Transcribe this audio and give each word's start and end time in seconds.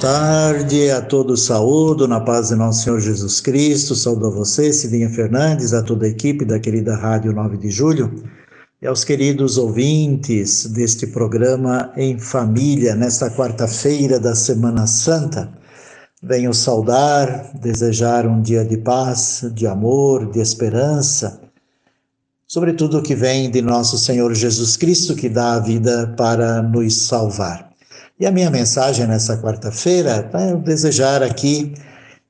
tarde 0.00 0.92
a 0.92 1.00
todos, 1.00 1.46
saúdo 1.46 2.06
na 2.06 2.20
paz 2.20 2.48
de 2.48 2.54
nosso 2.54 2.84
Senhor 2.84 3.00
Jesus 3.00 3.40
Cristo. 3.40 3.96
Saúdo 3.96 4.28
a 4.28 4.30
você, 4.30 4.72
Cidinha 4.72 5.10
Fernandes, 5.10 5.74
a 5.74 5.82
toda 5.82 6.06
a 6.06 6.08
equipe 6.08 6.44
da 6.44 6.60
querida 6.60 6.94
Rádio 6.94 7.32
9 7.32 7.56
de 7.56 7.68
Julho 7.70 8.22
e 8.80 8.86
aos 8.86 9.02
queridos 9.02 9.58
ouvintes 9.58 10.66
deste 10.66 11.04
programa 11.04 11.92
em 11.96 12.16
família, 12.16 12.94
nesta 12.94 13.28
quarta-feira 13.28 14.20
da 14.20 14.36
Semana 14.36 14.86
Santa. 14.86 15.52
Venho 16.22 16.54
saudar, 16.54 17.50
desejar 17.60 18.24
um 18.24 18.40
dia 18.40 18.64
de 18.64 18.76
paz, 18.76 19.50
de 19.52 19.66
amor, 19.66 20.30
de 20.30 20.38
esperança, 20.38 21.40
sobretudo 22.46 23.02
que 23.02 23.16
vem 23.16 23.50
de 23.50 23.60
nosso 23.60 23.98
Senhor 23.98 24.32
Jesus 24.32 24.76
Cristo, 24.76 25.16
que 25.16 25.28
dá 25.28 25.54
a 25.54 25.60
vida 25.60 26.14
para 26.16 26.62
nos 26.62 27.06
salvar. 27.08 27.67
E 28.20 28.26
a 28.26 28.32
minha 28.32 28.50
mensagem 28.50 29.06
nessa 29.06 29.36
quarta-feira 29.36 30.28
é 30.34 30.52
desejar 30.56 31.22
aqui 31.22 31.72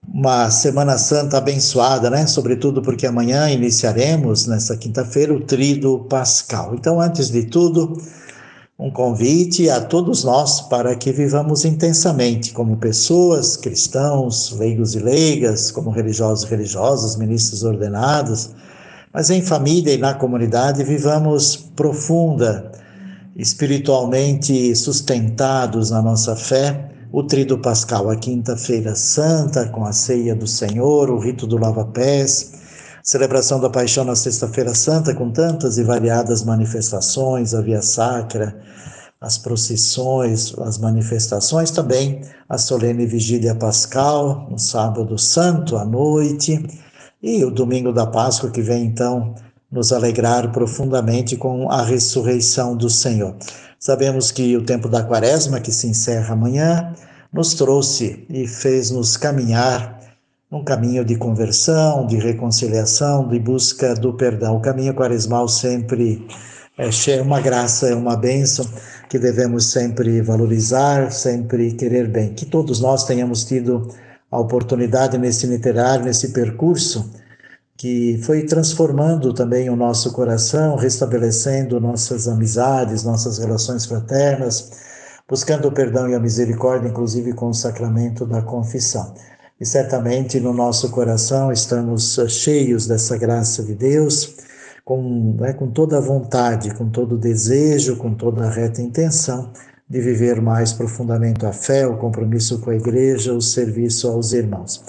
uma 0.06 0.50
Semana 0.50 0.98
Santa 0.98 1.38
abençoada, 1.38 2.10
né? 2.10 2.26
Sobretudo 2.26 2.82
porque 2.82 3.06
amanhã 3.06 3.48
iniciaremos, 3.48 4.46
nesta 4.46 4.76
quinta-feira, 4.76 5.32
o 5.32 5.40
Trido 5.40 6.06
Pascal. 6.10 6.74
Então, 6.74 7.00
antes 7.00 7.30
de 7.30 7.44
tudo, 7.44 7.96
um 8.78 8.90
convite 8.90 9.70
a 9.70 9.80
todos 9.80 10.24
nós 10.24 10.60
para 10.60 10.94
que 10.94 11.10
vivamos 11.10 11.64
intensamente 11.64 12.52
como 12.52 12.76
pessoas, 12.76 13.56
cristãos, 13.56 14.54
leigos 14.58 14.94
e 14.94 14.98
leigas, 14.98 15.70
como 15.70 15.88
religiosos 15.88 16.44
e 16.44 16.50
religiosas, 16.50 17.16
ministros 17.16 17.62
ordenados, 17.62 18.50
mas 19.10 19.30
em 19.30 19.40
família 19.40 19.94
e 19.94 19.98
na 19.98 20.12
comunidade 20.12 20.84
vivamos 20.84 21.56
profunda, 21.56 22.72
espiritualmente 23.38 24.74
sustentados 24.74 25.92
na 25.92 26.02
nossa 26.02 26.34
fé, 26.34 26.90
o 27.12 27.22
Trido 27.22 27.58
Pascal, 27.58 28.10
a 28.10 28.16
Quinta-feira 28.16 28.96
Santa, 28.96 29.68
com 29.68 29.84
a 29.84 29.92
ceia 29.92 30.34
do 30.34 30.46
Senhor, 30.46 31.08
o 31.08 31.18
rito 31.18 31.46
do 31.46 31.56
lava-pés, 31.56 32.52
celebração 33.02 33.60
da 33.60 33.70
Paixão 33.70 34.04
na 34.04 34.16
Sexta-feira 34.16 34.74
Santa, 34.74 35.14
com 35.14 35.30
tantas 35.30 35.78
e 35.78 35.84
variadas 35.84 36.42
manifestações, 36.42 37.54
a 37.54 37.62
Via 37.62 37.80
Sacra, 37.80 38.60
as 39.20 39.38
procissões, 39.38 40.52
as 40.58 40.76
manifestações, 40.76 41.70
também 41.70 42.20
a 42.48 42.58
solene 42.58 43.06
Vigília 43.06 43.54
Pascal, 43.54 44.48
no 44.50 44.58
Sábado 44.58 45.16
Santo, 45.16 45.76
à 45.76 45.84
noite, 45.84 46.66
e 47.22 47.44
o 47.44 47.50
domingo 47.50 47.92
da 47.92 48.06
Páscoa, 48.06 48.50
que 48.50 48.62
vem 48.62 48.84
então 48.84 49.34
nos 49.70 49.92
alegrar 49.92 50.50
profundamente 50.50 51.36
com 51.36 51.70
a 51.70 51.82
ressurreição 51.82 52.76
do 52.76 52.88
Senhor. 52.88 53.36
Sabemos 53.78 54.32
que 54.32 54.56
o 54.56 54.64
tempo 54.64 54.88
da 54.88 55.04
Quaresma, 55.04 55.60
que 55.60 55.70
se 55.70 55.86
encerra 55.86 56.32
amanhã, 56.32 56.94
nos 57.32 57.54
trouxe 57.54 58.26
e 58.28 58.46
fez-nos 58.46 59.16
caminhar 59.16 59.98
num 60.50 60.64
caminho 60.64 61.04
de 61.04 61.14
conversão, 61.16 62.06
de 62.06 62.16
reconciliação, 62.16 63.28
de 63.28 63.38
busca 63.38 63.94
do 63.94 64.14
perdão. 64.14 64.56
O 64.56 64.60
caminho 64.60 64.94
quaresmal 64.94 65.46
sempre 65.46 66.26
é 66.78 67.20
uma 67.20 67.40
graça, 67.40 67.88
é 67.88 67.94
uma 67.94 68.16
bênção 68.16 68.64
que 69.10 69.18
devemos 69.18 69.70
sempre 69.70 70.22
valorizar, 70.22 71.12
sempre 71.12 71.72
querer 71.72 72.08
bem. 72.08 72.32
Que 72.32 72.46
todos 72.46 72.80
nós 72.80 73.04
tenhamos 73.04 73.44
tido 73.44 73.88
a 74.30 74.38
oportunidade 74.38 75.18
nesse 75.18 75.46
literário, 75.46 76.04
nesse 76.04 76.28
percurso, 76.32 77.10
que 77.78 78.18
foi 78.24 78.42
transformando 78.42 79.32
também 79.32 79.70
o 79.70 79.76
nosso 79.76 80.12
coração, 80.12 80.74
restabelecendo 80.74 81.80
nossas 81.80 82.26
amizades, 82.26 83.04
nossas 83.04 83.38
relações 83.38 83.86
fraternas, 83.86 84.72
buscando 85.28 85.68
o 85.68 85.72
perdão 85.72 86.08
e 86.08 86.14
a 86.14 86.18
misericórdia, 86.18 86.88
inclusive 86.88 87.32
com 87.34 87.50
o 87.50 87.54
sacramento 87.54 88.26
da 88.26 88.42
confissão. 88.42 89.14
E 89.60 89.64
certamente 89.64 90.40
no 90.40 90.52
nosso 90.52 90.90
coração 90.90 91.52
estamos 91.52 92.18
cheios 92.28 92.88
dessa 92.88 93.16
graça 93.16 93.62
de 93.62 93.76
Deus, 93.76 94.34
com, 94.84 95.36
né, 95.38 95.52
com 95.52 95.70
toda 95.70 95.98
a 95.98 96.00
vontade, 96.00 96.74
com 96.74 96.88
todo 96.88 97.14
o 97.14 97.18
desejo, 97.18 97.96
com 97.96 98.12
toda 98.12 98.44
a 98.44 98.50
reta 98.50 98.82
intenção 98.82 99.52
de 99.88 100.00
viver 100.00 100.40
mais 100.42 100.72
profundamente 100.72 101.46
a 101.46 101.52
fé, 101.52 101.86
o 101.86 101.96
compromisso 101.96 102.58
com 102.60 102.70
a 102.70 102.74
igreja, 102.74 103.32
o 103.32 103.40
serviço 103.40 104.08
aos 104.08 104.32
irmãos. 104.32 104.82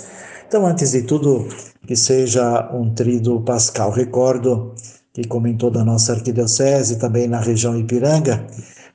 Então, 0.50 0.66
antes 0.66 0.94
de 0.94 1.04
tudo, 1.04 1.48
que 1.86 1.96
seja 1.96 2.72
um 2.74 2.92
trido 2.92 3.40
pascal. 3.42 3.92
Recordo 3.92 4.74
que, 5.14 5.24
como 5.28 5.48
em 5.48 5.56
toda 5.56 5.82
a 5.82 5.86
nossa 5.86 6.14
arquidiocese, 6.14 6.98
também 6.98 7.28
na 7.28 7.40
região 7.40 7.78
Ipiranga, 7.78 8.48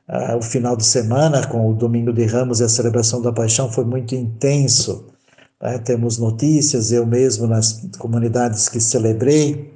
uh, 0.09 0.37
o 0.37 0.43
final 0.43 0.77
de 0.77 0.85
semana, 0.85 1.47
com 1.47 1.71
o 1.71 1.73
Domingo 1.73 2.13
de 2.13 2.27
Ramos 2.27 2.59
e 2.59 2.65
a 2.65 2.69
celebração 2.69 3.23
da 3.23 3.33
Paixão, 3.33 3.71
foi 3.71 3.85
muito 3.85 4.17
intenso. 4.17 5.07
Uh, 5.63 5.79
temos 5.85 6.19
notícias, 6.19 6.91
eu 6.91 7.07
mesmo 7.07 7.47
nas 7.47 7.87
comunidades 8.01 8.69
que 8.69 8.81
celebrei, 8.81 9.73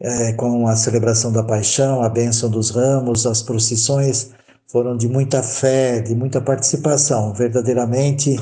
uh, 0.00 0.36
com 0.36 0.66
a 0.66 0.74
celebração 0.74 1.30
da 1.30 1.44
Paixão, 1.44 2.02
a 2.02 2.08
bênção 2.08 2.50
dos 2.50 2.70
ramos, 2.70 3.28
as 3.28 3.44
procissões, 3.44 4.32
foram 4.66 4.96
de 4.96 5.06
muita 5.06 5.40
fé, 5.40 6.00
de 6.00 6.16
muita 6.16 6.40
participação, 6.40 7.32
verdadeiramente 7.32 8.36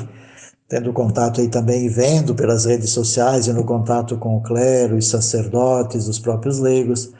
tendo 0.71 0.93
contato 0.93 1.41
aí 1.41 1.49
também, 1.49 1.89
vendo 1.89 2.33
pelas 2.33 2.63
redes 2.63 2.91
sociais 2.91 3.45
e 3.45 3.51
no 3.51 3.65
contato 3.65 4.15
com 4.15 4.37
o 4.37 4.41
clero, 4.41 4.95
os 4.95 5.09
sacerdotes, 5.09 6.07
os 6.07 6.17
próprios 6.17 6.59
leigos, 6.59 7.11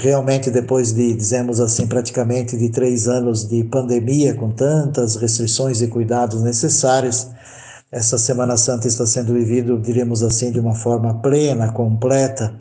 realmente 0.00 0.50
depois 0.50 0.92
de, 0.92 1.14
dizemos 1.14 1.60
assim, 1.60 1.86
praticamente 1.86 2.58
de 2.58 2.68
três 2.68 3.06
anos 3.06 3.48
de 3.48 3.62
pandemia, 3.62 4.34
com 4.34 4.50
tantas 4.50 5.14
restrições 5.14 5.80
e 5.80 5.86
cuidados 5.86 6.42
necessários, 6.42 7.28
essa 7.92 8.18
Semana 8.18 8.56
Santa 8.56 8.88
está 8.88 9.06
sendo 9.06 9.32
vivida, 9.32 9.76
diríamos 9.78 10.20
assim, 10.24 10.50
de 10.50 10.58
uma 10.58 10.74
forma 10.74 11.14
plena, 11.22 11.70
completa, 11.70 12.52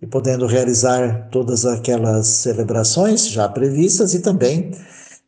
e 0.00 0.06
podendo 0.06 0.46
realizar 0.46 1.28
todas 1.32 1.66
aquelas 1.66 2.28
celebrações 2.28 3.28
já 3.28 3.48
previstas 3.48 4.14
e 4.14 4.20
também 4.20 4.70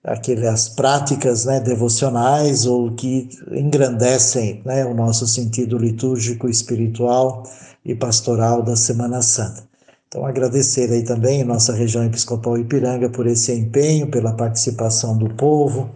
aquelas 0.05 0.69
práticas 0.69 1.47
né, 1.47 1.59
devocionais 1.61 2.67
ou 2.67 2.93
que 2.93 3.31
engrandecem 3.51 4.61
né, 4.65 4.85
o 4.85 4.93
nosso 4.93 5.27
sentido 5.27 5.79
litúrgico, 5.79 6.47
espiritual 6.47 7.43
e 7.83 7.95
pastoral 7.95 8.63
da 8.63 8.77
Semana 8.77 9.23
Santa. 9.23 9.65
Então, 10.09 10.27
agradecer 10.27 10.93
aí 10.93 11.03
também 11.03 11.43
nossa 11.43 11.73
região 11.73 12.05
episcopal 12.05 12.59
Ipiranga 12.59 13.09
por 13.09 13.27
esse 13.27 13.53
empenho, 13.53 14.07
pela 14.07 14.35
participação 14.35 15.17
do 15.17 15.35
povo, 15.35 15.91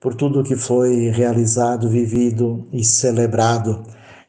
por 0.00 0.14
tudo 0.14 0.44
que 0.44 0.56
foi 0.56 1.10
realizado, 1.10 1.88
vivido 1.88 2.66
e 2.72 2.82
celebrado. 2.84 3.82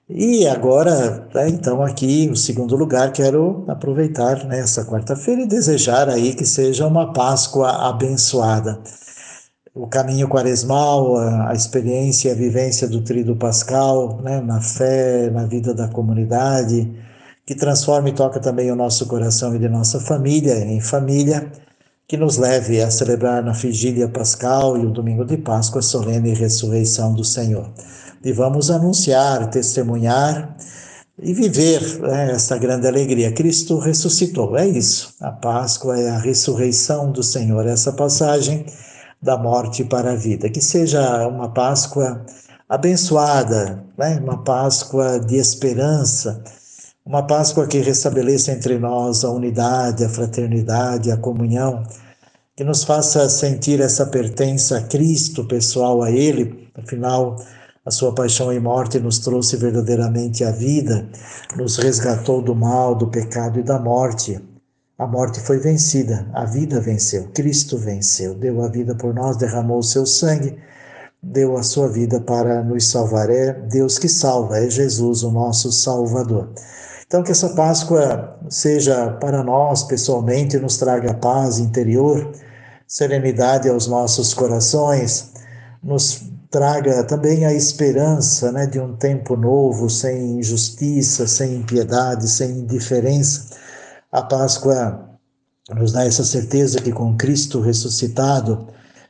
E 0.09 0.45
agora, 0.47 1.29
né, 1.33 1.47
então, 1.47 1.81
aqui, 1.81 2.27
o 2.29 2.35
segundo 2.35 2.75
lugar, 2.75 3.13
quero 3.13 3.63
aproveitar 3.67 4.43
nessa 4.45 4.83
né, 4.83 4.89
quarta-feira 4.89 5.43
e 5.43 5.47
desejar 5.47 6.09
aí 6.09 6.33
que 6.33 6.45
seja 6.45 6.85
uma 6.87 7.13
Páscoa 7.13 7.87
abençoada 7.87 8.81
o 9.73 9.87
caminho 9.87 10.27
quaresmal, 10.27 11.17
a, 11.17 11.53
experiência 11.53 12.29
e 12.29 12.31
a 12.31 12.35
vivência 12.35 12.87
do 12.87 13.01
Tríduo 13.01 13.37
Pascal, 13.37 14.19
né, 14.21 14.41
na 14.41 14.61
fé, 14.61 15.29
na 15.29 15.45
vida 15.45 15.73
da 15.73 15.87
comunidade, 15.87 16.91
que 17.45 17.55
transforma 17.55 18.09
e 18.09 18.13
toca 18.13 18.39
também 18.39 18.69
o 18.69 18.75
nosso 18.75 19.05
coração 19.07 19.55
e 19.55 19.59
de 19.59 19.69
nossa 19.69 19.99
família, 19.99 20.57
em 20.57 20.81
família, 20.81 21.49
que 22.05 22.17
nos 22.17 22.37
leve 22.37 22.81
a 22.81 22.91
celebrar 22.91 23.41
na 23.41 23.53
Vigília 23.53 24.09
Pascal 24.09 24.77
e 24.77 24.85
o 24.85 24.91
Domingo 24.91 25.23
de 25.23 25.37
Páscoa 25.37 25.79
a 25.79 25.81
solene 25.81 26.33
ressurreição 26.33 27.13
do 27.13 27.23
Senhor. 27.23 27.71
E 28.23 28.33
vamos 28.33 28.69
anunciar, 28.69 29.49
testemunhar 29.49 30.53
e 31.17 31.33
viver 31.33 31.81
né, 32.01 32.31
essa 32.33 32.57
grande 32.57 32.85
alegria. 32.87 33.31
Cristo 33.31 33.79
ressuscitou, 33.79 34.57
é 34.57 34.67
isso. 34.67 35.15
A 35.21 35.31
Páscoa 35.31 35.97
é 35.97 36.09
a 36.09 36.17
ressurreição 36.17 37.13
do 37.13 37.23
Senhor. 37.23 37.65
Essa 37.65 37.93
passagem 37.93 38.65
da 39.21 39.37
morte 39.37 39.83
para 39.83 40.11
a 40.13 40.15
vida. 40.15 40.49
Que 40.49 40.61
seja 40.61 41.27
uma 41.27 41.49
Páscoa 41.49 42.25
abençoada, 42.67 43.83
né? 43.97 44.19
uma 44.23 44.43
Páscoa 44.43 45.19
de 45.19 45.35
esperança, 45.35 46.43
uma 47.05 47.25
Páscoa 47.25 47.67
que 47.67 47.79
restabeleça 47.79 48.51
entre 48.51 48.79
nós 48.79 49.23
a 49.23 49.29
unidade, 49.29 50.03
a 50.03 50.09
fraternidade, 50.09 51.11
a 51.11 51.17
comunhão 51.17 51.83
que 52.55 52.63
nos 52.63 52.83
faça 52.83 53.27
sentir 53.29 53.79
essa 53.79 54.05
pertença 54.05 54.77
a 54.77 54.81
Cristo, 54.83 55.45
pessoal, 55.45 56.03
a 56.03 56.11
Ele, 56.11 56.69
afinal, 56.75 57.37
a 57.83 57.89
sua 57.89 58.13
paixão 58.13 58.53
e 58.53 58.59
morte 58.59 58.99
nos 58.99 59.17
trouxe 59.17 59.57
verdadeiramente 59.57 60.43
a 60.43 60.51
vida, 60.51 61.09
nos 61.57 61.77
resgatou 61.77 62.41
do 62.41 62.53
mal, 62.53 62.93
do 62.93 63.07
pecado 63.07 63.59
e 63.59 63.63
da 63.63 63.79
morte. 63.79 64.39
A 65.01 65.07
morte 65.07 65.39
foi 65.39 65.57
vencida, 65.57 66.27
a 66.31 66.45
vida 66.45 66.79
venceu, 66.79 67.27
Cristo 67.33 67.75
venceu, 67.75 68.35
deu 68.35 68.63
a 68.63 68.67
vida 68.67 68.93
por 68.93 69.15
nós, 69.15 69.35
derramou 69.35 69.79
o 69.79 69.83
seu 69.83 70.05
sangue, 70.05 70.55
deu 71.23 71.57
a 71.57 71.63
sua 71.63 71.87
vida 71.87 72.21
para 72.21 72.63
nos 72.63 72.87
salvar. 72.87 73.27
É 73.31 73.51
Deus 73.51 73.97
que 73.97 74.07
salva, 74.07 74.59
é 74.59 74.69
Jesus, 74.69 75.23
o 75.23 75.31
nosso 75.31 75.71
Salvador. 75.71 76.49
Então, 77.07 77.23
que 77.23 77.31
essa 77.31 77.49
Páscoa 77.49 78.37
seja 78.47 79.13
para 79.13 79.43
nós 79.43 79.81
pessoalmente, 79.81 80.59
nos 80.59 80.77
traga 80.77 81.15
paz 81.15 81.57
interior, 81.57 82.33
serenidade 82.85 83.67
aos 83.67 83.87
nossos 83.87 84.35
corações, 84.35 85.31
nos 85.83 86.21
traga 86.51 87.03
também 87.05 87.43
a 87.43 87.51
esperança 87.51 88.51
né, 88.51 88.67
de 88.67 88.79
um 88.79 88.95
tempo 88.95 89.35
novo, 89.35 89.89
sem 89.89 90.37
injustiça, 90.37 91.25
sem 91.25 91.55
impiedade, 91.55 92.29
sem 92.29 92.51
indiferença. 92.51 93.59
A 94.11 94.21
Páscoa 94.21 95.09
nos 95.73 95.93
dá 95.93 96.03
essa 96.03 96.25
certeza 96.25 96.81
que 96.81 96.91
com 96.91 97.15
Cristo 97.15 97.61
ressuscitado 97.61 98.67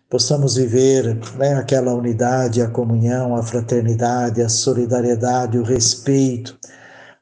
possamos 0.07 0.57
viver 0.57 1.18
né, 1.38 1.56
aquela 1.56 1.92
unidade, 1.94 2.62
a 2.62 2.68
comunhão, 2.68 3.36
a 3.36 3.42
fraternidade, 3.42 4.44
a 4.44 4.50
solidariedade, 4.50 5.57
o 5.57 5.63
respeito, 5.63 6.56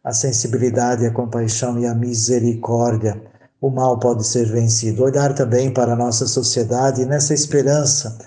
a 0.03 0.11
sensibilidade, 0.11 1.05
a 1.05 1.11
compaixão 1.11 1.79
e 1.79 1.85
a 1.85 1.95
misericórdia. 1.95 3.21
O 3.61 3.69
mal 3.69 3.97
pode 3.97 4.27
ser 4.27 4.51
vencido. 4.51 5.03
Olhar 5.03 5.33
também 5.33 5.71
para 5.71 5.93
a 5.93 5.95
nossa 5.95 6.27
sociedade 6.27 7.05
nessa 7.05 7.33
esperança 7.33 8.17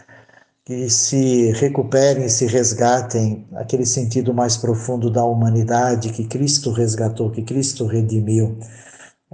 que 0.64 0.88
se 0.88 1.50
recuperem, 1.52 2.28
se 2.28 2.46
resgatem 2.46 3.46
aquele 3.56 3.84
sentido 3.84 4.32
mais 4.32 4.56
profundo 4.56 5.10
da 5.10 5.24
humanidade 5.24 6.10
que 6.10 6.24
Cristo 6.24 6.70
resgatou, 6.70 7.30
que 7.30 7.42
Cristo 7.42 7.84
redimiu, 7.84 8.58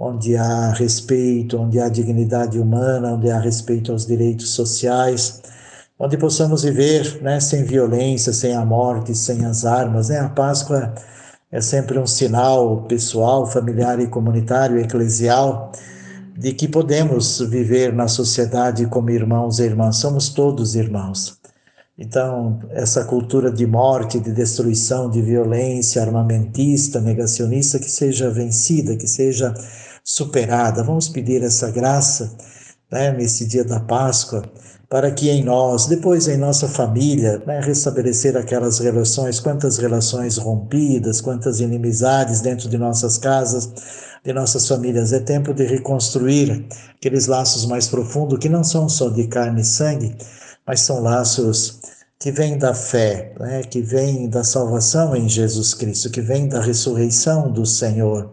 onde 0.01 0.37
há 0.37 0.71
respeito, 0.71 1.57
onde 1.57 1.77
há 1.77 1.89
dignidade 1.89 2.57
humana, 2.57 3.15
onde 3.15 3.29
há 3.29 3.37
respeito 3.37 3.91
aos 3.91 4.05
direitos 4.05 4.51
sociais, 4.51 5.41
onde 5.99 6.15
possamos 6.17 6.63
viver 6.63 7.21
né, 7.21 7.41
sem 7.41 7.65
violência, 7.65 8.31
sem 8.31 8.55
a 8.55 8.63
morte, 8.63 9.13
sem 9.13 9.43
as 9.43 9.65
armas. 9.65 10.07
Né? 10.07 10.17
A 10.17 10.29
Páscoa 10.29 10.93
é 11.51 11.59
sempre 11.59 11.99
um 11.99 12.07
sinal 12.07 12.83
pessoal, 12.83 13.45
familiar 13.45 13.99
e 13.99 14.07
comunitário, 14.07 14.79
eclesial 14.79 15.73
de 16.37 16.53
que 16.53 16.69
podemos 16.69 17.41
viver 17.41 17.91
na 17.91 18.07
sociedade 18.07 18.85
como 18.85 19.09
irmãos 19.09 19.59
e 19.59 19.63
irmãs, 19.63 19.97
somos 19.97 20.29
todos 20.29 20.75
irmãos. 20.75 21.37
Então, 21.97 22.61
essa 22.69 23.03
cultura 23.03 23.51
de 23.51 23.67
morte, 23.67 24.21
de 24.21 24.31
destruição, 24.31 25.09
de 25.09 25.21
violência 25.21 26.01
armamentista, 26.01 27.01
negacionista, 27.01 27.77
que 27.77 27.91
seja 27.91 28.29
vencida, 28.29 28.95
que 28.95 29.05
seja 29.05 29.53
superada. 30.19 30.83
Vamos 30.83 31.07
pedir 31.07 31.41
essa 31.43 31.71
graça 31.71 32.35
né, 32.91 33.11
nesse 33.11 33.45
dia 33.45 33.63
da 33.63 33.79
Páscoa, 33.79 34.43
para 34.89 35.11
que 35.11 35.29
em 35.29 35.43
nós, 35.43 35.85
depois 35.85 36.27
em 36.27 36.37
nossa 36.37 36.67
família, 36.67 37.41
né, 37.45 37.61
restabelecer 37.61 38.35
aquelas 38.35 38.79
relações, 38.79 39.39
quantas 39.39 39.77
relações 39.77 40.37
rompidas, 40.37 41.21
quantas 41.21 41.59
inimizades 41.59 42.41
dentro 42.41 42.67
de 42.67 42.77
nossas 42.77 43.17
casas, 43.17 43.71
de 44.25 44.33
nossas 44.33 44.67
famílias. 44.67 45.13
É 45.13 45.19
tempo 45.19 45.53
de 45.53 45.65
reconstruir 45.65 46.65
aqueles 46.95 47.27
laços 47.27 47.65
mais 47.65 47.87
profundos 47.87 48.39
que 48.39 48.49
não 48.49 48.63
são 48.63 48.89
só 48.89 49.09
de 49.09 49.27
carne 49.27 49.61
e 49.61 49.65
sangue, 49.65 50.15
mas 50.65 50.81
são 50.81 50.99
laços 50.99 51.79
que 52.19 52.31
vêm 52.31 52.57
da 52.57 52.73
fé, 52.73 53.33
né? 53.39 53.63
que 53.63 53.81
vêm 53.81 54.27
da 54.27 54.43
salvação 54.43 55.15
em 55.15 55.29
Jesus 55.29 55.73
Cristo, 55.73 56.09
que 56.09 56.19
vêm 56.19 56.49
da 56.49 56.59
ressurreição 56.59 57.49
do 57.49 57.65
Senhor, 57.65 58.29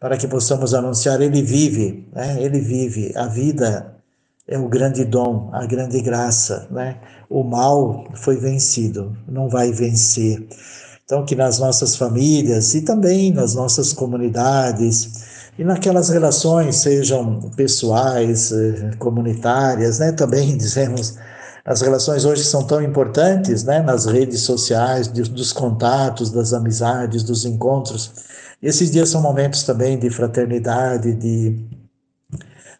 para 0.00 0.16
que 0.16 0.26
possamos 0.26 0.74
anunciar: 0.74 1.20
Ele 1.20 1.42
vive, 1.42 2.08
né? 2.12 2.42
Ele 2.42 2.60
vive. 2.60 3.12
A 3.16 3.26
vida 3.26 3.94
é 4.46 4.58
o 4.58 4.68
grande 4.68 5.04
dom, 5.04 5.50
a 5.52 5.66
grande 5.66 6.00
graça, 6.00 6.66
né? 6.70 6.96
O 7.28 7.42
mal 7.42 8.06
foi 8.14 8.36
vencido, 8.36 9.16
não 9.28 9.48
vai 9.48 9.72
vencer. 9.72 10.46
Então, 11.04 11.24
que 11.24 11.34
nas 11.34 11.58
nossas 11.58 11.96
famílias 11.96 12.74
e 12.74 12.82
também 12.82 13.32
nas 13.32 13.54
nossas 13.54 13.92
comunidades 13.92 15.26
e 15.58 15.64
naquelas 15.64 16.10
relações, 16.10 16.76
sejam 16.76 17.40
pessoais, 17.56 18.52
eh, 18.52 18.90
comunitárias, 18.98 19.98
né? 19.98 20.12
Também 20.12 20.56
dizemos 20.56 21.16
as 21.68 21.82
relações 21.82 22.24
hoje 22.24 22.44
são 22.44 22.62
tão 22.62 22.80
importantes, 22.80 23.62
né? 23.62 23.82
Nas 23.82 24.06
redes 24.06 24.40
sociais, 24.40 25.06
dos 25.08 25.52
contatos, 25.52 26.30
das 26.30 26.54
amizades, 26.54 27.22
dos 27.22 27.44
encontros. 27.44 28.10
Esses 28.62 28.90
dias 28.90 29.08
são 29.08 29.22
momentos 29.22 29.62
também 29.62 29.98
de 29.98 30.10
fraternidade, 30.10 31.14
de 31.14 31.66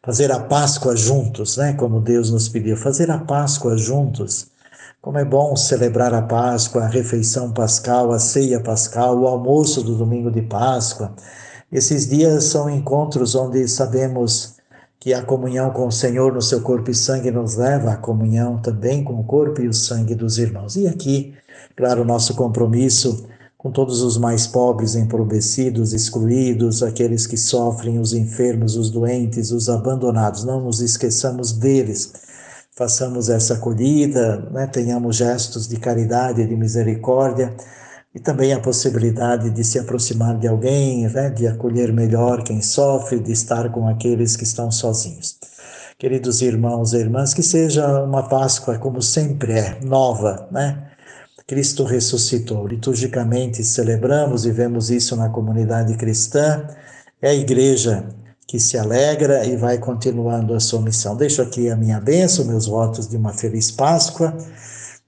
fazer 0.03 0.33
a 0.33 0.41
Páscoa 0.41 0.97
juntos, 0.97 1.57
né? 1.57 1.73
Como 1.75 2.01
Deus 2.01 2.31
nos 2.31 2.49
pediu, 2.49 2.77
fazer 2.77 3.11
a 3.11 3.19
Páscoa 3.19 3.77
juntos 3.77 4.51
como 5.01 5.17
é 5.17 5.25
bom 5.25 5.55
celebrar 5.55 6.13
a 6.13 6.23
Páscoa, 6.23 6.83
a 6.83 6.89
refeição 6.89 7.53
pascal, 7.53 8.11
a 8.13 8.19
ceia 8.19 8.61
pascal, 8.61 9.17
o 9.17 9.29
almoço 9.29 9.83
do 9.83 9.95
domingo 9.95 10.31
de 10.31 10.43
Páscoa. 10.43 11.15
Esses 11.71 12.09
dias 12.09 12.45
são 12.45 12.69
encontros 12.69 13.35
onde 13.35 13.67
sabemos 13.69 14.57
que 14.99 15.15
a 15.15 15.23
comunhão 15.23 15.71
com 15.71 15.87
o 15.87 15.93
Senhor 15.93 16.33
no 16.33 16.43
seu 16.43 16.61
corpo 16.63 16.91
e 16.91 16.95
sangue 16.95 17.31
nos 17.31 17.55
leva 17.55 17.93
à 17.93 17.97
comunhão 17.97 18.61
também 18.61 19.05
com 19.05 19.15
o 19.21 19.25
corpo 19.25 19.61
e 19.61 19.69
o 19.69 19.73
sangue 19.73 20.17
dos 20.17 20.37
irmãos. 20.37 20.75
E 20.75 20.89
aqui, 20.89 21.33
claro, 21.77 22.03
o 22.03 22.05
nosso 22.05 22.35
compromisso 22.35 23.29
com 23.59 23.71
todos 23.71 24.01
os 24.01 24.17
mais 24.17 24.47
pobres, 24.47 24.95
empobrecidos, 24.95 25.93
excluídos, 25.93 26.83
aqueles 26.83 27.27
que 27.27 27.37
sofrem, 27.37 27.99
os 27.99 28.15
enfermos, 28.15 28.77
os 28.77 28.91
doentes, 28.91 29.51
os 29.51 29.69
abandonados. 29.69 30.45
Não 30.45 30.63
nos 30.63 30.81
esqueçamos 30.81 31.53
deles 31.53 32.13
façamos 32.79 33.29
essa 33.29 33.55
acolhida, 33.55 34.49
né? 34.53 34.69
tenhamos 34.69 35.17
gestos 35.17 35.67
de 35.67 35.77
caridade, 35.79 36.47
de 36.47 36.57
misericórdia 36.57 37.53
e 38.15 38.21
também 38.21 38.53
a 38.53 38.61
possibilidade 38.61 39.51
de 39.51 39.65
se 39.65 39.81
aproximar 39.81 40.39
de 40.39 40.47
alguém, 40.47 41.09
né? 41.09 41.29
de 41.29 41.49
acolher 41.49 41.93
melhor 41.93 42.45
quem 42.45 42.63
sofre, 42.63 43.19
de 43.19 43.33
estar 43.33 43.69
com 43.73 43.89
aqueles 43.89 44.37
que 44.37 44.45
estão 44.45 44.71
sozinhos. 44.71 45.39
Queridos 45.99 46.41
irmãos 46.41 46.93
e 46.93 46.99
irmãs, 46.99 47.35
que 47.35 47.43
seja 47.43 48.05
uma 48.05 48.29
Páscoa 48.29 48.79
como 48.79 49.03
sempre 49.03 49.55
é, 49.55 49.81
nova, 49.83 50.49
né? 50.53 50.88
Cristo 51.49 51.83
ressuscitou. 51.83 52.67
Liturgicamente 52.67 53.65
celebramos 53.65 54.45
e 54.45 54.53
vemos 54.53 54.91
isso 54.91 55.17
na 55.17 55.31
comunidade 55.31 55.97
cristã. 55.97 56.69
É 57.23 57.31
a 57.31 57.35
igreja 57.35 58.07
que 58.47 58.61
se 58.61 58.77
alegra 58.77 59.47
e 59.47 59.57
vai 59.57 59.79
continuando 59.79 60.53
a 60.53 60.61
sua 60.61 60.83
missão. 60.83 61.17
Deixo 61.17 61.41
aqui 61.41 61.71
a 61.71 61.77
minha 61.77 61.99
bênção, 61.99 62.45
meus 62.45 62.67
votos 62.67 63.09
de 63.09 63.17
uma 63.17 63.33
feliz 63.33 63.71
Páscoa 63.71 64.37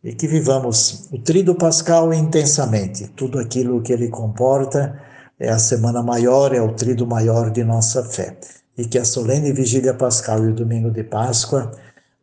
e 0.03 0.15
que 0.15 0.27
vivamos 0.27 1.11
o 1.13 1.19
Tríduo 1.19 1.55
Pascal 1.55 2.11
intensamente. 2.15 3.09
Tudo 3.09 3.39
aquilo 3.39 3.83
que 3.83 3.93
ele 3.93 4.09
comporta 4.09 4.99
é 5.39 5.51
a 5.51 5.59
semana 5.59 6.03
maior, 6.03 6.55
é 6.55 6.63
o 6.63 6.73
Tríduo 6.73 7.07
maior 7.07 7.51
de 7.51 7.63
nossa 7.63 8.03
fé. 8.03 8.39
E 8.79 8.87
que 8.87 8.99
a 8.99 9.05
solene 9.05 9.53
vigília 9.53 9.93
pascal 9.93 10.43
e 10.43 10.49
o 10.49 10.55
domingo 10.55 10.91
de 10.91 11.05
Páscoa 11.05 11.71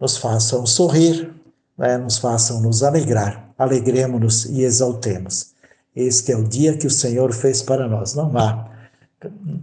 nos 0.01 0.17
façam 0.17 0.65
sorrir, 0.65 1.31
né? 1.77 1.99
nos 1.99 2.17
façam 2.17 2.59
nos 2.61 2.81
alegrar. 2.81 3.46
Alegremos-nos 3.57 4.45
e 4.45 4.63
exaltemos. 4.63 5.53
Este 5.95 6.31
é 6.31 6.37
o 6.37 6.43
dia 6.43 6.77
que 6.77 6.87
o 6.87 6.91
Senhor 6.91 7.33
fez 7.33 7.61
para 7.61 7.87
nós. 7.87 8.13
Não 8.13 8.37
há 8.37 8.67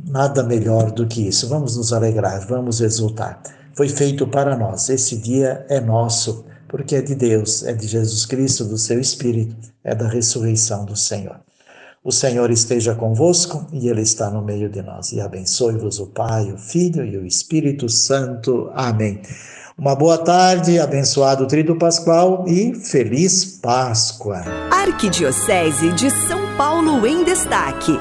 Nada 0.08 0.42
melhor 0.42 0.90
do 0.90 1.06
que 1.06 1.28
isso. 1.28 1.48
Vamos 1.48 1.76
nos 1.76 1.92
alegrar, 1.92 2.44
vamos 2.46 2.80
exultar. 2.80 3.40
Foi 3.74 3.88
feito 3.88 4.26
para 4.26 4.56
nós. 4.56 4.88
Esse 4.88 5.16
dia 5.16 5.64
é 5.68 5.80
nosso, 5.80 6.44
porque 6.68 6.96
é 6.96 7.02
de 7.02 7.14
Deus, 7.14 7.62
é 7.64 7.72
de 7.72 7.86
Jesus 7.86 8.26
Cristo, 8.26 8.64
do 8.64 8.76
seu 8.76 9.00
Espírito, 9.00 9.54
é 9.84 9.94
da 9.94 10.08
ressurreição 10.08 10.84
do 10.84 10.96
Senhor. 10.96 11.40
O 12.02 12.10
Senhor 12.10 12.50
esteja 12.50 12.94
convosco 12.94 13.66
e 13.72 13.88
Ele 13.88 14.02
está 14.02 14.28
no 14.28 14.42
meio 14.42 14.68
de 14.68 14.82
nós. 14.82 15.12
E 15.12 15.20
abençoe-vos 15.20 16.00
o 16.00 16.08
Pai, 16.08 16.52
o 16.52 16.58
Filho 16.58 17.04
e 17.04 17.16
o 17.16 17.24
Espírito 17.24 17.88
Santo. 17.88 18.70
Amém. 18.74 19.22
Uma 19.76 19.96
boa 19.96 20.16
tarde, 20.16 20.78
abençoado 20.78 21.48
Trido 21.48 21.74
Pascual 21.74 22.44
e 22.46 22.74
feliz 22.76 23.58
Páscoa. 23.60 24.44
Arquidiocese 24.70 25.90
de 25.92 26.10
São 26.10 26.56
Paulo 26.56 27.04
em 27.04 27.24
Destaque. 27.24 27.98